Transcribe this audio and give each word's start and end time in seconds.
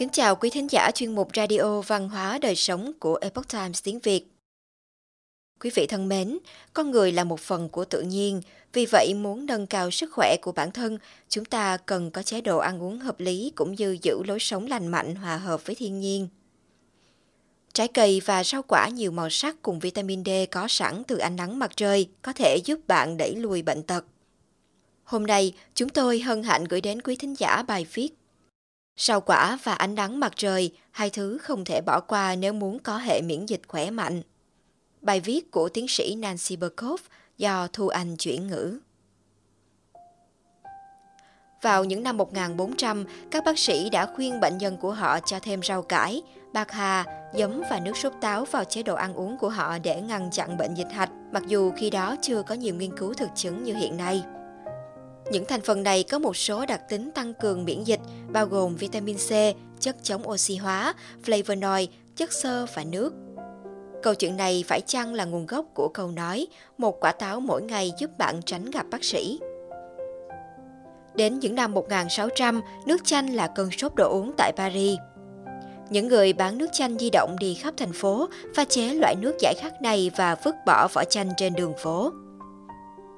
Kính 0.00 0.08
chào 0.12 0.36
quý 0.36 0.50
thính 0.50 0.70
giả 0.70 0.90
chuyên 0.94 1.14
mục 1.14 1.28
Radio 1.34 1.80
Văn 1.80 2.08
hóa 2.08 2.38
Đời 2.38 2.56
Sống 2.56 2.92
của 3.00 3.18
Epoch 3.20 3.48
Times 3.48 3.82
tiếng 3.82 3.98
Việt. 3.98 4.26
Quý 5.60 5.70
vị 5.74 5.86
thân 5.86 6.08
mến, 6.08 6.38
con 6.74 6.90
người 6.90 7.12
là 7.12 7.24
một 7.24 7.40
phần 7.40 7.68
của 7.68 7.84
tự 7.84 8.02
nhiên, 8.02 8.40
vì 8.72 8.86
vậy 8.86 9.14
muốn 9.14 9.46
nâng 9.46 9.66
cao 9.66 9.90
sức 9.90 10.10
khỏe 10.12 10.36
của 10.42 10.52
bản 10.52 10.72
thân, 10.72 10.98
chúng 11.28 11.44
ta 11.44 11.76
cần 11.76 12.10
có 12.10 12.22
chế 12.22 12.40
độ 12.40 12.58
ăn 12.58 12.82
uống 12.82 12.98
hợp 12.98 13.20
lý 13.20 13.52
cũng 13.54 13.74
như 13.74 13.98
giữ 14.02 14.22
lối 14.22 14.38
sống 14.40 14.66
lành 14.66 14.88
mạnh 14.88 15.14
hòa 15.14 15.36
hợp 15.36 15.66
với 15.66 15.74
thiên 15.74 16.00
nhiên. 16.00 16.28
Trái 17.72 17.88
cây 17.88 18.20
và 18.24 18.44
rau 18.44 18.62
quả 18.62 18.88
nhiều 18.88 19.10
màu 19.10 19.30
sắc 19.30 19.56
cùng 19.62 19.78
vitamin 19.78 20.24
D 20.24 20.28
có 20.50 20.66
sẵn 20.68 21.02
từ 21.04 21.16
ánh 21.16 21.36
nắng 21.36 21.58
mặt 21.58 21.76
trời 21.76 22.08
có 22.22 22.32
thể 22.32 22.56
giúp 22.64 22.78
bạn 22.86 23.16
đẩy 23.16 23.34
lùi 23.34 23.62
bệnh 23.62 23.82
tật. 23.82 24.04
Hôm 25.04 25.26
nay, 25.26 25.54
chúng 25.74 25.88
tôi 25.88 26.20
hân 26.20 26.42
hạnh 26.42 26.64
gửi 26.64 26.80
đến 26.80 27.02
quý 27.02 27.16
thính 27.16 27.34
giả 27.38 27.62
bài 27.62 27.86
viết 27.92 28.19
Rau 29.00 29.20
quả 29.20 29.58
và 29.62 29.72
ánh 29.72 29.94
nắng 29.94 30.20
mặt 30.20 30.32
trời, 30.36 30.72
hai 30.90 31.10
thứ 31.10 31.38
không 31.38 31.64
thể 31.64 31.80
bỏ 31.86 32.00
qua 32.00 32.34
nếu 32.34 32.52
muốn 32.52 32.78
có 32.78 32.96
hệ 32.96 33.22
miễn 33.22 33.46
dịch 33.46 33.60
khỏe 33.68 33.90
mạnh. 33.90 34.22
Bài 35.00 35.20
viết 35.20 35.50
của 35.50 35.68
tiến 35.68 35.88
sĩ 35.88 36.14
Nancy 36.14 36.56
Berkhoff 36.56 36.96
do 37.38 37.68
Thu 37.72 37.88
Anh 37.88 38.16
chuyển 38.16 38.46
ngữ. 38.46 38.78
Vào 41.62 41.84
những 41.84 42.02
năm 42.02 42.16
1400, 42.16 43.04
các 43.30 43.44
bác 43.44 43.58
sĩ 43.58 43.90
đã 43.90 44.06
khuyên 44.06 44.40
bệnh 44.40 44.58
nhân 44.58 44.76
của 44.76 44.92
họ 44.92 45.20
cho 45.20 45.38
thêm 45.42 45.62
rau 45.62 45.82
cải, 45.82 46.22
bạc 46.52 46.70
hà, 46.70 47.04
giấm 47.34 47.62
và 47.70 47.80
nước 47.80 47.96
sốt 47.96 48.12
táo 48.20 48.44
vào 48.44 48.64
chế 48.64 48.82
độ 48.82 48.94
ăn 48.94 49.14
uống 49.14 49.38
của 49.38 49.48
họ 49.48 49.78
để 49.78 50.00
ngăn 50.00 50.30
chặn 50.30 50.56
bệnh 50.56 50.74
dịch 50.74 50.92
hạch, 50.92 51.10
mặc 51.32 51.42
dù 51.46 51.72
khi 51.76 51.90
đó 51.90 52.16
chưa 52.22 52.42
có 52.42 52.54
nhiều 52.54 52.74
nghiên 52.74 52.96
cứu 52.96 53.14
thực 53.14 53.30
chứng 53.34 53.64
như 53.64 53.74
hiện 53.74 53.96
nay. 53.96 54.24
Những 55.30 55.44
thành 55.44 55.60
phần 55.60 55.82
này 55.82 56.02
có 56.02 56.18
một 56.18 56.36
số 56.36 56.66
đặc 56.66 56.80
tính 56.88 57.10
tăng 57.14 57.34
cường 57.34 57.64
miễn 57.64 57.84
dịch, 57.84 58.00
bao 58.32 58.46
gồm 58.46 58.76
vitamin 58.76 59.16
C, 59.16 59.30
chất 59.80 59.96
chống 60.02 60.28
oxy 60.28 60.56
hóa, 60.56 60.94
flavonoid, 61.24 61.86
chất 62.16 62.32
xơ 62.32 62.66
và 62.74 62.84
nước. 62.84 63.12
Câu 64.02 64.14
chuyện 64.14 64.36
này 64.36 64.64
phải 64.66 64.80
chăng 64.80 65.14
là 65.14 65.24
nguồn 65.24 65.46
gốc 65.46 65.66
của 65.74 65.88
câu 65.88 66.10
nói 66.10 66.46
một 66.78 67.00
quả 67.00 67.12
táo 67.12 67.40
mỗi 67.40 67.62
ngày 67.62 67.92
giúp 67.98 68.10
bạn 68.18 68.40
tránh 68.46 68.70
gặp 68.70 68.86
bác 68.90 69.04
sĩ? 69.04 69.40
Đến 71.14 71.38
những 71.38 71.54
năm 71.54 71.74
1600, 71.74 72.60
nước 72.86 73.00
chanh 73.04 73.34
là 73.34 73.46
cơn 73.46 73.70
sốt 73.70 73.92
đồ 73.94 74.10
uống 74.10 74.32
tại 74.36 74.52
Paris. 74.56 74.98
Những 75.90 76.08
người 76.08 76.32
bán 76.32 76.58
nước 76.58 76.68
chanh 76.72 76.98
di 76.98 77.10
động 77.10 77.36
đi 77.40 77.54
khắp 77.54 77.74
thành 77.76 77.92
phố, 77.92 78.28
pha 78.54 78.64
chế 78.64 78.94
loại 78.94 79.14
nước 79.16 79.36
giải 79.40 79.54
khát 79.58 79.82
này 79.82 80.10
và 80.16 80.34
vứt 80.44 80.54
bỏ 80.66 80.88
vỏ 80.88 81.04
chanh 81.04 81.30
trên 81.36 81.54
đường 81.54 81.72
phố. 81.78 82.12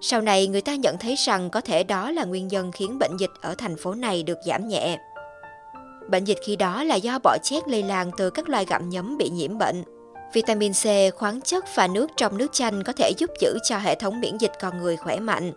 Sau 0.04 0.20
này 0.20 0.46
người 0.46 0.60
ta 0.60 0.74
nhận 0.74 0.98
thấy 0.98 1.14
rằng 1.14 1.50
có 1.50 1.60
thể 1.60 1.84
đó 1.84 2.10
là 2.10 2.24
nguyên 2.24 2.48
nhân 2.48 2.72
khiến 2.72 2.98
bệnh 2.98 3.16
dịch 3.16 3.30
ở 3.40 3.54
thành 3.54 3.76
phố 3.76 3.94
này 3.94 4.22
được 4.22 4.38
giảm 4.46 4.68
nhẹ. 4.68 4.98
Bệnh 6.10 6.24
dịch 6.24 6.38
khi 6.46 6.56
đó 6.56 6.84
là 6.84 6.94
do 6.94 7.18
bọ 7.18 7.36
chét 7.42 7.68
lây 7.68 7.82
lan 7.82 8.10
từ 8.16 8.30
các 8.30 8.48
loài 8.48 8.64
gặm 8.68 8.88
nhấm 8.88 9.18
bị 9.18 9.28
nhiễm 9.28 9.58
bệnh. 9.58 9.84
Vitamin 10.32 10.72
C, 10.72 11.14
khoáng 11.14 11.40
chất 11.40 11.64
và 11.74 11.86
nước 11.86 12.10
trong 12.16 12.38
nước 12.38 12.52
chanh 12.52 12.82
có 12.84 12.92
thể 12.92 13.12
giúp 13.18 13.30
giữ 13.40 13.58
cho 13.62 13.78
hệ 13.78 13.94
thống 13.94 14.20
miễn 14.20 14.38
dịch 14.38 14.52
con 14.60 14.78
người 14.78 14.96
khỏe 14.96 15.20
mạnh. 15.20 15.52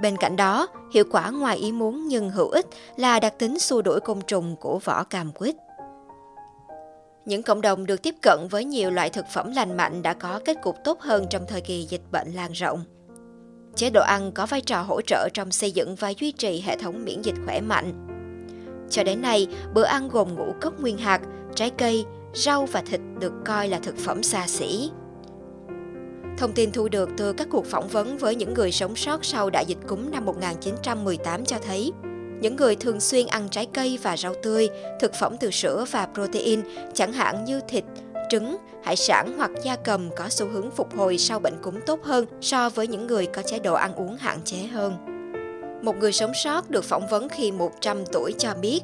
Bên 0.00 0.16
cạnh 0.16 0.36
đó, 0.36 0.66
hiệu 0.94 1.04
quả 1.10 1.30
ngoài 1.30 1.56
ý 1.56 1.72
muốn 1.72 2.08
nhưng 2.08 2.30
hữu 2.30 2.48
ích 2.48 2.66
là 2.96 3.20
đặc 3.20 3.34
tính 3.38 3.58
xua 3.58 3.82
đuổi 3.82 4.00
côn 4.00 4.20
trùng 4.20 4.56
của 4.56 4.78
vỏ 4.78 5.04
cam 5.04 5.32
quýt. 5.32 5.56
Những 7.24 7.42
cộng 7.42 7.60
đồng 7.60 7.86
được 7.86 8.02
tiếp 8.02 8.14
cận 8.22 8.48
với 8.50 8.64
nhiều 8.64 8.90
loại 8.90 9.10
thực 9.10 9.26
phẩm 9.28 9.52
lành 9.52 9.76
mạnh 9.76 10.02
đã 10.02 10.14
có 10.14 10.40
kết 10.44 10.56
cục 10.62 10.76
tốt 10.84 11.00
hơn 11.00 11.26
trong 11.30 11.44
thời 11.48 11.60
kỳ 11.60 11.82
dịch 11.82 12.02
bệnh 12.12 12.32
lan 12.32 12.52
rộng. 12.52 12.84
Chế 13.76 13.90
độ 13.90 14.02
ăn 14.02 14.32
có 14.32 14.46
vai 14.46 14.60
trò 14.60 14.82
hỗ 14.82 15.00
trợ 15.00 15.28
trong 15.34 15.50
xây 15.50 15.72
dựng 15.72 15.94
và 15.94 16.12
duy 16.18 16.32
trì 16.32 16.60
hệ 16.60 16.76
thống 16.76 17.04
miễn 17.04 17.22
dịch 17.22 17.34
khỏe 17.44 17.60
mạnh. 17.60 17.92
Cho 18.90 19.04
đến 19.04 19.22
nay, 19.22 19.46
bữa 19.74 19.84
ăn 19.84 20.08
gồm 20.08 20.34
ngũ 20.34 20.54
cốc 20.60 20.80
nguyên 20.80 20.98
hạt, 20.98 21.20
trái 21.54 21.70
cây, 21.70 22.04
rau 22.34 22.66
và 22.66 22.82
thịt 22.82 23.00
được 23.18 23.32
coi 23.44 23.68
là 23.68 23.78
thực 23.78 23.96
phẩm 23.96 24.22
xa 24.22 24.46
xỉ. 24.46 24.90
Thông 26.38 26.52
tin 26.52 26.72
thu 26.72 26.88
được 26.88 27.08
từ 27.16 27.32
các 27.32 27.48
cuộc 27.50 27.66
phỏng 27.66 27.88
vấn 27.88 28.18
với 28.18 28.34
những 28.34 28.54
người 28.54 28.72
sống 28.72 28.96
sót 28.96 29.24
sau 29.24 29.50
đại 29.50 29.66
dịch 29.66 29.78
cúm 29.88 30.10
năm 30.10 30.24
1918 30.24 31.44
cho 31.44 31.58
thấy, 31.66 31.92
những 32.40 32.56
người 32.56 32.76
thường 32.76 33.00
xuyên 33.00 33.26
ăn 33.26 33.48
trái 33.50 33.66
cây 33.74 33.98
và 34.02 34.16
rau 34.16 34.34
tươi, 34.42 34.68
thực 35.00 35.14
phẩm 35.14 35.36
từ 35.40 35.50
sữa 35.50 35.84
và 35.90 36.08
protein, 36.14 36.60
chẳng 36.94 37.12
hạn 37.12 37.44
như 37.44 37.60
thịt, 37.68 37.84
trứng, 38.30 38.56
hải 38.84 38.96
sản 38.96 39.34
hoặc 39.36 39.50
gia 39.62 39.76
cầm 39.76 40.10
có 40.16 40.28
xu 40.28 40.48
hướng 40.48 40.70
phục 40.70 40.96
hồi 40.96 41.18
sau 41.18 41.38
bệnh 41.40 41.62
cúm 41.62 41.80
tốt 41.86 42.00
hơn 42.02 42.26
so 42.40 42.68
với 42.68 42.86
những 42.86 43.06
người 43.06 43.26
có 43.26 43.42
chế 43.42 43.58
độ 43.58 43.74
ăn 43.74 43.94
uống 43.94 44.16
hạn 44.16 44.38
chế 44.44 44.56
hơn. 44.56 44.96
Một 45.82 45.96
người 45.96 46.12
sống 46.12 46.32
sót 46.34 46.70
được 46.70 46.84
phỏng 46.84 47.06
vấn 47.06 47.28
khi 47.28 47.52
100 47.52 48.06
tuổi 48.12 48.34
cho 48.38 48.54
biết, 48.54 48.80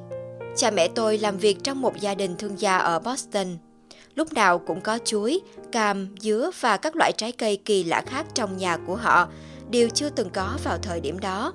cha 0.57 0.71
mẹ 0.71 0.89
tôi 0.89 1.19
làm 1.19 1.39
việc 1.39 1.59
trong 1.63 1.81
một 1.81 1.97
gia 2.01 2.15
đình 2.15 2.37
thương 2.39 2.61
gia 2.61 2.79
ở 2.79 2.99
Boston. 2.99 3.47
Lúc 4.15 4.33
nào 4.33 4.59
cũng 4.59 4.81
có 4.81 4.99
chuối, 5.05 5.41
cam, 5.73 6.09
dứa 6.21 6.51
và 6.61 6.77
các 6.77 6.97
loại 6.97 7.13
trái 7.17 7.33
cây 7.33 7.57
kỳ 7.65 7.85
lạ 7.85 8.03
khác 8.07 8.27
trong 8.35 8.57
nhà 8.57 8.77
của 8.87 8.97
họ, 8.97 9.29
đều 9.71 9.89
chưa 9.89 10.11
từng 10.11 10.31
có 10.31 10.59
vào 10.65 10.79
thời 10.83 11.01
điểm 11.01 11.19
đó. 11.19 11.53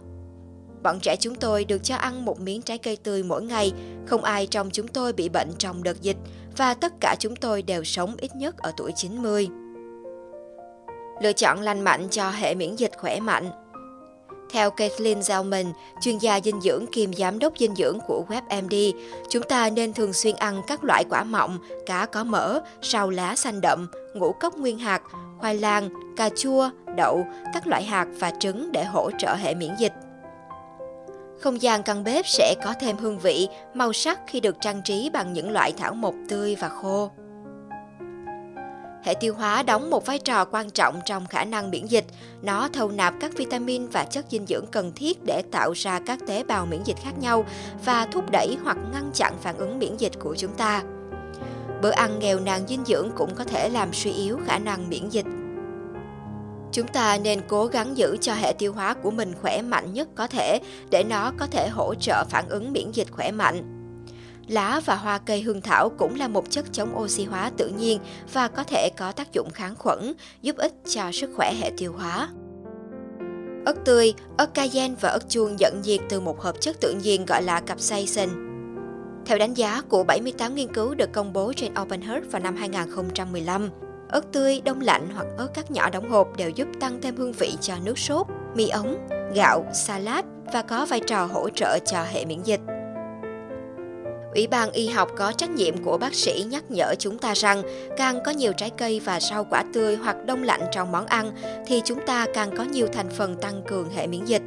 Bọn 0.85 0.99
trẻ 0.99 1.15
chúng 1.15 1.35
tôi 1.35 1.65
được 1.65 1.83
cho 1.83 1.95
ăn 1.95 2.25
một 2.25 2.39
miếng 2.39 2.61
trái 2.61 2.77
cây 2.77 2.97
tươi 3.03 3.23
mỗi 3.23 3.43
ngày, 3.43 3.73
không 4.05 4.23
ai 4.23 4.47
trong 4.47 4.69
chúng 4.71 4.87
tôi 4.87 5.13
bị 5.13 5.29
bệnh 5.29 5.51
trong 5.57 5.83
đợt 5.83 6.01
dịch 6.01 6.17
và 6.57 6.73
tất 6.73 6.93
cả 6.99 7.15
chúng 7.19 7.35
tôi 7.35 7.61
đều 7.61 7.83
sống 7.83 8.15
ít 8.17 8.35
nhất 8.35 8.57
ở 8.57 8.71
tuổi 8.77 8.91
90. 8.95 9.47
Lựa 11.21 11.33
chọn 11.33 11.61
lành 11.61 11.81
mạnh 11.81 12.07
cho 12.11 12.29
hệ 12.29 12.55
miễn 12.55 12.75
dịch 12.75 12.91
khỏe 12.97 13.19
mạnh 13.19 13.51
theo 14.51 14.71
Kathleen 14.71 15.19
Zellman, 15.19 15.71
chuyên 16.01 16.17
gia 16.17 16.39
dinh 16.39 16.61
dưỡng 16.61 16.85
kiêm 16.91 17.13
giám 17.13 17.39
đốc 17.39 17.53
dinh 17.57 17.75
dưỡng 17.75 17.99
của 18.07 18.25
WebMD, 18.29 18.93
chúng 19.29 19.43
ta 19.43 19.69
nên 19.69 19.93
thường 19.93 20.13
xuyên 20.13 20.35
ăn 20.35 20.61
các 20.67 20.83
loại 20.83 21.03
quả 21.09 21.23
mọng, 21.23 21.59
cá 21.85 22.05
có 22.05 22.23
mỡ, 22.23 22.59
rau 22.81 23.09
lá 23.09 23.35
xanh 23.35 23.61
đậm, 23.61 23.87
ngũ 24.15 24.31
cốc 24.31 24.57
nguyên 24.57 24.79
hạt, 24.79 25.01
khoai 25.39 25.55
lang, 25.55 25.89
cà 26.17 26.29
chua, 26.37 26.69
đậu, 26.95 27.25
các 27.53 27.67
loại 27.67 27.83
hạt 27.83 28.07
và 28.19 28.31
trứng 28.39 28.71
để 28.71 28.83
hỗ 28.83 29.11
trợ 29.19 29.35
hệ 29.35 29.55
miễn 29.55 29.71
dịch. 29.79 29.93
Không 31.39 31.61
gian 31.61 31.83
căn 31.83 32.03
bếp 32.03 32.27
sẽ 32.27 32.55
có 32.63 32.73
thêm 32.79 32.97
hương 32.97 33.19
vị, 33.19 33.47
màu 33.73 33.93
sắc 33.93 34.19
khi 34.27 34.39
được 34.39 34.55
trang 34.61 34.81
trí 34.85 35.09
bằng 35.13 35.33
những 35.33 35.51
loại 35.51 35.71
thảo 35.77 35.93
mộc 35.93 36.13
tươi 36.29 36.55
và 36.55 36.69
khô. 36.69 37.11
Hệ 39.03 39.13
tiêu 39.13 39.33
hóa 39.33 39.63
đóng 39.63 39.89
một 39.89 40.05
vai 40.05 40.19
trò 40.19 40.45
quan 40.45 40.69
trọng 40.69 40.99
trong 41.05 41.27
khả 41.27 41.43
năng 41.43 41.71
miễn 41.71 41.85
dịch. 41.85 42.05
Nó 42.41 42.69
thâu 42.73 42.89
nạp 42.89 43.13
các 43.19 43.33
vitamin 43.37 43.87
và 43.87 44.03
chất 44.03 44.25
dinh 44.29 44.45
dưỡng 44.45 44.65
cần 44.71 44.91
thiết 44.95 45.17
để 45.25 45.43
tạo 45.51 45.71
ra 45.71 45.99
các 46.05 46.19
tế 46.27 46.43
bào 46.43 46.65
miễn 46.65 46.83
dịch 46.83 46.97
khác 47.03 47.19
nhau 47.19 47.45
và 47.85 48.07
thúc 48.11 48.31
đẩy 48.31 48.57
hoặc 48.63 48.77
ngăn 48.93 49.11
chặn 49.13 49.33
phản 49.41 49.57
ứng 49.57 49.79
miễn 49.79 49.97
dịch 49.97 50.19
của 50.19 50.35
chúng 50.35 50.53
ta. 50.53 50.83
Bữa 51.81 51.91
ăn 51.91 52.19
nghèo 52.19 52.39
nàn 52.39 52.67
dinh 52.67 52.85
dưỡng 52.85 53.11
cũng 53.15 53.35
có 53.35 53.43
thể 53.43 53.69
làm 53.69 53.93
suy 53.93 54.11
yếu 54.11 54.39
khả 54.45 54.59
năng 54.59 54.89
miễn 54.89 55.09
dịch. 55.09 55.25
Chúng 56.75 56.87
ta 56.87 57.17
nên 57.17 57.41
cố 57.47 57.65
gắng 57.65 57.97
giữ 57.97 58.17
cho 58.21 58.33
hệ 58.33 58.53
tiêu 58.53 58.73
hóa 58.73 58.93
của 58.93 59.11
mình 59.11 59.33
khỏe 59.41 59.61
mạnh 59.61 59.93
nhất 59.93 60.07
có 60.15 60.27
thể 60.27 60.59
để 60.91 61.03
nó 61.03 61.31
có 61.37 61.47
thể 61.47 61.69
hỗ 61.69 61.95
trợ 61.95 62.23
phản 62.29 62.49
ứng 62.49 62.73
miễn 62.73 62.91
dịch 62.91 63.11
khỏe 63.11 63.31
mạnh. 63.31 63.63
Lá 64.47 64.81
và 64.85 64.95
hoa 64.95 65.17
cây 65.17 65.41
hương 65.41 65.61
thảo 65.61 65.89
cũng 65.97 66.15
là 66.15 66.27
một 66.27 66.49
chất 66.49 66.65
chống 66.71 66.97
oxy 66.97 67.23
hóa 67.23 67.51
tự 67.57 67.67
nhiên 67.67 67.99
và 68.33 68.47
có 68.47 68.63
thể 68.63 68.89
có 68.97 69.11
tác 69.11 69.33
dụng 69.33 69.49
kháng 69.49 69.75
khuẩn, 69.75 70.13
giúp 70.41 70.57
ích 70.57 70.73
cho 70.85 71.11
sức 71.11 71.29
khỏe 71.35 71.53
hệ 71.61 71.71
tiêu 71.77 71.93
hóa. 71.97 72.29
Ớt 73.65 73.85
tươi, 73.85 74.13
ớt 74.37 74.53
cayenne 74.53 74.95
và 75.01 75.09
ớt 75.09 75.29
chuông 75.29 75.59
dẫn 75.59 75.81
nhiệt 75.83 76.01
từ 76.09 76.19
một 76.19 76.41
hợp 76.41 76.61
chất 76.61 76.75
tự 76.81 76.95
nhiên 77.03 77.25
gọi 77.25 77.43
là 77.43 77.59
capsaicin. 77.59 78.29
Theo 79.25 79.37
đánh 79.37 79.53
giá 79.53 79.81
của 79.89 80.03
78 80.03 80.55
nghiên 80.55 80.73
cứu 80.73 80.95
được 80.95 81.11
công 81.11 81.33
bố 81.33 81.53
trên 81.53 81.73
Open 81.81 82.01
Heart 82.01 82.31
vào 82.31 82.41
năm 82.41 82.55
2015, 82.55 83.69
ớt 84.09 84.31
tươi, 84.31 84.61
đông 84.65 84.81
lạnh 84.81 85.07
hoặc 85.13 85.27
ớt 85.37 85.47
cắt 85.53 85.71
nhỏ 85.71 85.89
đóng 85.89 86.09
hộp 86.09 86.37
đều 86.37 86.49
giúp 86.49 86.67
tăng 86.79 87.01
thêm 87.01 87.15
hương 87.15 87.33
vị 87.33 87.53
cho 87.61 87.73
nước 87.83 87.99
sốt, 87.99 88.27
mì 88.55 88.69
ống, 88.69 89.07
gạo, 89.35 89.65
salad 89.73 90.25
và 90.53 90.61
có 90.61 90.85
vai 90.85 90.99
trò 90.99 91.25
hỗ 91.25 91.49
trợ 91.49 91.79
cho 91.85 92.03
hệ 92.03 92.25
miễn 92.25 92.43
dịch. 92.43 92.61
Ủy 94.33 94.47
ban 94.47 94.71
y 94.71 94.87
học 94.87 95.09
có 95.17 95.31
trách 95.31 95.49
nhiệm 95.49 95.83
của 95.83 95.97
bác 95.97 96.13
sĩ 96.13 96.45
nhắc 96.49 96.71
nhở 96.71 96.95
chúng 96.99 97.17
ta 97.17 97.33
rằng 97.33 97.61
càng 97.97 98.19
có 98.25 98.31
nhiều 98.31 98.53
trái 98.53 98.69
cây 98.69 99.01
và 99.05 99.19
rau 99.19 99.43
quả 99.49 99.63
tươi 99.73 99.95
hoặc 99.95 100.25
đông 100.25 100.43
lạnh 100.43 100.61
trong 100.71 100.91
món 100.91 101.05
ăn 101.05 101.31
thì 101.67 101.81
chúng 101.85 101.99
ta 102.05 102.25
càng 102.33 102.57
có 102.57 102.63
nhiều 102.63 102.87
thành 102.87 103.09
phần 103.09 103.35
tăng 103.35 103.61
cường 103.67 103.89
hệ 103.89 104.07
miễn 104.07 104.25
dịch. 104.25 104.41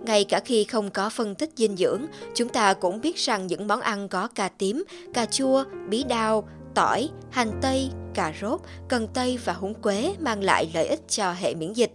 Ngay 0.00 0.24
cả 0.24 0.40
khi 0.40 0.64
không 0.64 0.90
có 0.90 1.10
phân 1.10 1.34
tích 1.34 1.50
dinh 1.56 1.76
dưỡng, 1.76 2.06
chúng 2.34 2.48
ta 2.48 2.74
cũng 2.74 3.00
biết 3.00 3.16
rằng 3.16 3.46
những 3.46 3.68
món 3.68 3.80
ăn 3.80 4.08
có 4.08 4.28
cà 4.34 4.48
tím, 4.58 4.84
cà 5.14 5.26
chua, 5.26 5.64
bí 5.88 6.04
đao, 6.04 6.48
tỏi, 6.74 7.08
hành 7.30 7.58
tây, 7.62 7.90
cà 8.14 8.32
rốt, 8.40 8.60
cần 8.88 9.08
tây 9.14 9.38
và 9.44 9.52
húng 9.52 9.74
quế 9.74 10.14
mang 10.20 10.42
lại 10.42 10.70
lợi 10.74 10.86
ích 10.86 11.00
cho 11.08 11.32
hệ 11.32 11.54
miễn 11.54 11.72
dịch. 11.72 11.92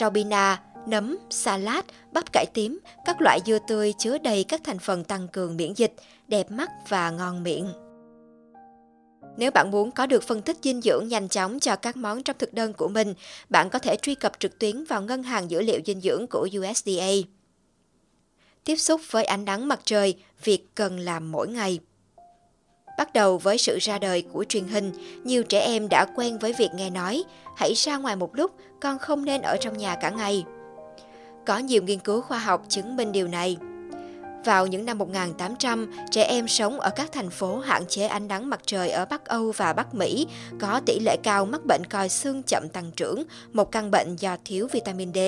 Rau 0.00 0.10
bina, 0.10 0.62
nấm, 0.86 1.18
salad, 1.30 1.84
bắp 2.12 2.32
cải 2.32 2.46
tím, 2.54 2.78
các 3.04 3.20
loại 3.20 3.40
dưa 3.46 3.58
tươi 3.68 3.94
chứa 3.98 4.18
đầy 4.18 4.44
các 4.44 4.60
thành 4.64 4.78
phần 4.78 5.04
tăng 5.04 5.28
cường 5.28 5.56
miễn 5.56 5.72
dịch, 5.74 5.94
đẹp 6.28 6.50
mắt 6.50 6.70
và 6.88 7.10
ngon 7.10 7.42
miệng. 7.42 7.72
Nếu 9.36 9.50
bạn 9.50 9.70
muốn 9.70 9.90
có 9.90 10.06
được 10.06 10.22
phân 10.22 10.42
tích 10.42 10.56
dinh 10.62 10.80
dưỡng 10.80 11.08
nhanh 11.08 11.28
chóng 11.28 11.60
cho 11.60 11.76
các 11.76 11.96
món 11.96 12.22
trong 12.22 12.36
thực 12.38 12.54
đơn 12.54 12.72
của 12.72 12.88
mình, 12.88 13.14
bạn 13.48 13.70
có 13.70 13.78
thể 13.78 13.96
truy 14.02 14.14
cập 14.14 14.32
trực 14.38 14.58
tuyến 14.58 14.84
vào 14.84 15.02
ngân 15.02 15.22
hàng 15.22 15.50
dữ 15.50 15.62
liệu 15.62 15.80
dinh 15.86 16.00
dưỡng 16.00 16.26
của 16.26 16.48
USDA. 16.58 17.12
tiếp 18.64 18.76
xúc 18.76 19.00
với 19.10 19.24
ánh 19.24 19.44
nắng 19.44 19.68
mặt 19.68 19.80
trời, 19.84 20.14
việc 20.44 20.74
cần 20.74 20.98
làm 20.98 21.32
mỗi 21.32 21.48
ngày. 21.48 21.80
Bắt 22.98 23.12
đầu 23.12 23.38
với 23.38 23.58
sự 23.58 23.78
ra 23.80 23.98
đời 23.98 24.22
của 24.32 24.44
truyền 24.48 24.68
hình, 24.68 24.92
nhiều 25.24 25.42
trẻ 25.42 25.60
em 25.60 25.88
đã 25.88 26.06
quen 26.16 26.38
với 26.38 26.52
việc 26.52 26.70
nghe 26.74 26.90
nói, 26.90 27.24
hãy 27.56 27.72
ra 27.74 27.96
ngoài 27.96 28.16
một 28.16 28.30
lúc, 28.36 28.50
con 28.80 28.98
không 28.98 29.24
nên 29.24 29.42
ở 29.42 29.56
trong 29.60 29.78
nhà 29.78 29.94
cả 29.94 30.10
ngày. 30.10 30.44
Có 31.46 31.58
nhiều 31.58 31.82
nghiên 31.82 31.98
cứu 31.98 32.20
khoa 32.20 32.38
học 32.38 32.62
chứng 32.68 32.96
minh 32.96 33.12
điều 33.12 33.28
này. 33.28 33.56
Vào 34.44 34.66
những 34.66 34.84
năm 34.84 34.98
1800, 34.98 35.90
trẻ 36.10 36.24
em 36.24 36.48
sống 36.48 36.80
ở 36.80 36.90
các 36.96 37.12
thành 37.12 37.30
phố 37.30 37.58
hạn 37.58 37.84
chế 37.88 38.06
ánh 38.06 38.28
nắng 38.28 38.50
mặt 38.50 38.60
trời 38.66 38.90
ở 38.90 39.04
Bắc 39.04 39.24
Âu 39.24 39.52
và 39.56 39.72
Bắc 39.72 39.94
Mỹ 39.94 40.26
có 40.60 40.80
tỷ 40.86 40.98
lệ 41.00 41.16
cao 41.22 41.46
mắc 41.46 41.60
bệnh 41.66 41.86
còi 41.90 42.08
xương 42.08 42.42
chậm 42.42 42.68
tăng 42.72 42.90
trưởng, 42.96 43.22
một 43.52 43.72
căn 43.72 43.90
bệnh 43.90 44.16
do 44.16 44.36
thiếu 44.44 44.68
vitamin 44.72 45.12
D. 45.14 45.18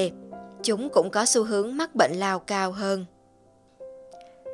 Chúng 0.63 0.89
cũng 0.89 1.11
có 1.11 1.25
xu 1.25 1.45
hướng 1.45 1.77
mắc 1.77 1.95
bệnh 1.95 2.13
lao 2.13 2.39
cao 2.39 2.73
hơn. 2.73 3.07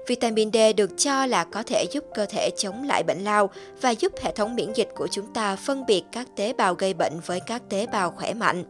Vitamin 0.06 0.50
D 0.52 0.56
được 0.76 0.91
cho 0.97 1.26
là 1.26 1.44
có 1.44 1.62
thể 1.62 1.85
giúp 1.93 2.05
cơ 2.14 2.26
thể 2.26 2.50
chống 2.56 2.85
lại 2.85 3.02
bệnh 3.02 3.25
lao 3.25 3.50
và 3.81 3.91
giúp 3.91 4.12
hệ 4.23 4.32
thống 4.32 4.55
miễn 4.55 4.73
dịch 4.73 4.88
của 4.94 5.08
chúng 5.11 5.32
ta 5.32 5.56
phân 5.56 5.87
biệt 5.87 6.02
các 6.12 6.29
tế 6.37 6.52
bào 6.52 6.75
gây 6.75 6.94
bệnh 6.94 7.20
với 7.26 7.41
các 7.41 7.62
tế 7.69 7.87
bào 7.87 8.11
khỏe 8.11 8.35
mạnh. 8.35 8.64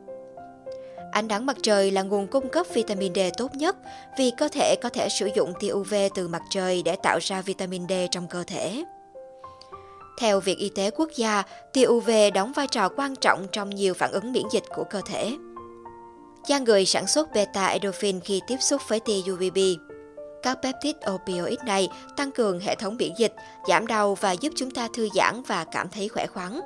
Ánh 1.13 1.29
nắng 1.29 1.47
mặt 1.47 1.57
trời 1.63 1.91
là 1.91 2.03
nguồn 2.03 2.27
cung 2.27 2.49
cấp 2.49 2.67
vitamin 2.75 3.15
D 3.15 3.19
tốt 3.39 3.55
nhất 3.55 3.77
vì 4.19 4.31
cơ 4.39 4.49
thể 4.49 4.75
có 4.83 4.89
thể 4.89 5.09
sử 5.09 5.29
dụng 5.35 5.53
tia 5.61 5.71
UV 5.73 5.95
từ 6.15 6.29
mặt 6.29 6.43
trời 6.51 6.83
để 6.83 6.97
tạo 7.03 7.19
ra 7.23 7.43
vitamin 7.43 7.89
D 7.89 7.93
trong 8.11 8.27
cơ 8.29 8.45
thể. 8.47 8.85
Theo 10.19 10.41
Viện 10.41 10.59
Y 10.59 10.69
tế 10.69 10.91
Quốc 10.91 11.11
gia, 11.17 11.43
tia 11.73 11.87
UV 11.87 12.11
đóng 12.35 12.53
vai 12.53 12.67
trò 12.67 12.89
quan 12.97 13.17
trọng 13.17 13.47
trong 13.53 13.71
nhiều 13.71 13.95
phản 13.95 14.13
ứng 14.13 14.33
miễn 14.33 14.45
dịch 14.53 14.65
của 14.75 14.85
cơ 14.85 15.01
thể. 15.07 15.37
Da 16.49 16.59
người 16.59 16.87
sản 16.87 17.07
xuất 17.07 17.33
beta 17.33 17.67
endorphin 17.67 18.21
khi 18.21 18.41
tiếp 18.47 18.57
xúc 18.61 18.83
với 18.89 19.01
tia 19.01 19.33
UVB. 19.33 19.59
Các 20.43 20.59
peptide 20.63 20.99
opioid 21.11 21.59
này 21.67 21.89
tăng 22.17 22.33
cường 22.33 22.61
hệ 22.61 22.75
thống 22.75 22.97
miễn 22.97 23.13
dịch, 23.19 23.35
giảm 23.69 23.87
đau 23.87 24.15
và 24.15 24.33
giúp 24.33 24.53
chúng 24.57 24.71
ta 24.71 24.89
thư 24.95 25.09
giãn 25.15 25.43
và 25.43 25.65
cảm 25.65 25.89
thấy 25.89 26.09
khỏe 26.09 26.27
khoắn. 26.27 26.61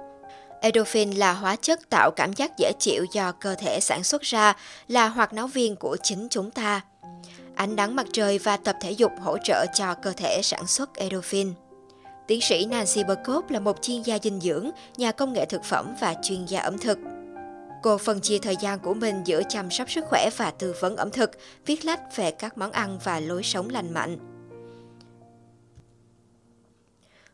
Endorphin 0.60 1.10
là 1.10 1.32
hóa 1.32 1.56
chất 1.56 1.90
tạo 1.90 2.10
cảm 2.16 2.32
giác 2.32 2.52
dễ 2.58 2.72
chịu 2.80 3.06
do 3.12 3.32
cơ 3.32 3.54
thể 3.54 3.80
sản 3.80 4.04
xuất 4.04 4.22
ra, 4.22 4.56
là 4.88 5.08
hoạt 5.08 5.32
náo 5.32 5.46
viên 5.46 5.76
của 5.76 5.96
chính 6.02 6.28
chúng 6.30 6.50
ta. 6.50 6.80
Ánh 7.54 7.76
nắng 7.76 7.96
mặt 7.96 8.06
trời 8.12 8.38
và 8.38 8.56
tập 8.56 8.76
thể 8.80 8.90
dục 8.90 9.12
hỗ 9.20 9.38
trợ 9.44 9.66
cho 9.74 9.94
cơ 9.94 10.12
thể 10.12 10.40
sản 10.42 10.66
xuất 10.66 10.94
endorphin. 10.94 11.52
Tiến 12.26 12.40
sĩ 12.40 12.66
Nancy 12.66 13.04
Berkop 13.04 13.50
là 13.50 13.60
một 13.60 13.82
chuyên 13.82 14.02
gia 14.02 14.18
dinh 14.22 14.40
dưỡng, 14.40 14.70
nhà 14.96 15.12
công 15.12 15.32
nghệ 15.32 15.44
thực 15.44 15.64
phẩm 15.64 15.94
và 16.00 16.14
chuyên 16.22 16.44
gia 16.44 16.60
ẩm 16.60 16.78
thực. 16.78 16.98
Cô 17.84 17.98
phân 17.98 18.20
chia 18.20 18.38
thời 18.38 18.56
gian 18.56 18.78
của 18.78 18.94
mình 18.94 19.22
giữa 19.24 19.42
chăm 19.48 19.70
sóc 19.70 19.90
sức 19.90 20.04
khỏe 20.08 20.30
và 20.36 20.50
tư 20.50 20.74
vấn 20.80 20.96
ẩm 20.96 21.10
thực, 21.10 21.30
viết 21.66 21.84
lách 21.84 22.16
về 22.16 22.30
các 22.30 22.58
món 22.58 22.72
ăn 22.72 22.98
và 23.04 23.20
lối 23.20 23.42
sống 23.42 23.70
lành 23.70 23.94
mạnh. 23.94 24.18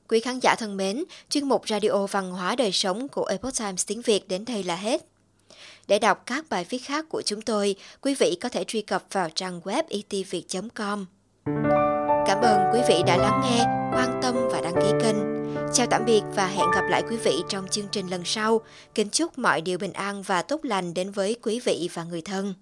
Quý 0.08 0.20
khán 0.20 0.38
giả 0.38 0.55
thân 0.58 0.76
mến, 0.76 1.05
chuyên 1.29 1.49
mục 1.49 1.69
Radio 1.69 2.06
Văn 2.11 2.31
hóa 2.31 2.56
Đời 2.56 2.73
Sống 2.73 3.08
của 3.08 3.25
Epoch 3.25 3.58
Times 3.58 3.87
tiếng 3.87 4.02
Việt 4.02 4.29
đến 4.29 4.44
đây 4.44 4.64
là 4.64 4.76
hết. 4.76 5.06
Để 5.88 5.99
đọc 5.99 6.23
các 6.26 6.44
bài 6.49 6.67
viết 6.69 6.79
khác 6.79 7.06
của 7.08 7.23
chúng 7.23 7.43
tôi, 7.43 7.75
quý 8.00 8.14
vị 8.14 8.38
có 8.41 8.49
thể 8.49 8.64
truy 8.64 8.82
cập 8.82 9.05
vào 9.12 9.31
trang 9.35 9.61
web 9.61 9.82
e 9.88 9.99
itviet.com. 10.11 11.06
Cảm 12.26 12.41
ơn 12.43 12.61
quý 12.73 12.81
vị 12.88 13.02
đã 13.06 13.17
lắng 13.17 13.41
nghe, 13.44 13.64
quan 13.94 14.20
tâm 14.23 14.35
và 14.52 14.61
đăng 14.61 14.75
ký 14.75 14.88
kênh. 15.02 15.39
Chào 15.73 15.87
tạm 15.91 16.05
biệt 16.05 16.23
và 16.35 16.47
hẹn 16.47 16.70
gặp 16.75 16.85
lại 16.88 17.02
quý 17.11 17.17
vị 17.25 17.43
trong 17.49 17.69
chương 17.69 17.88
trình 17.91 18.08
lần 18.08 18.23
sau. 18.25 18.61
Kính 18.94 19.08
chúc 19.11 19.38
mọi 19.38 19.61
điều 19.61 19.79
bình 19.79 19.93
an 19.93 20.23
và 20.23 20.43
tốt 20.43 20.61
lành 20.62 20.94
đến 20.94 21.11
với 21.11 21.37
quý 21.43 21.61
vị 21.64 21.88
và 21.94 22.05
người 22.05 22.23
thân. 22.23 22.55